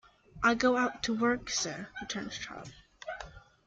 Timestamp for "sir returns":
1.51-2.35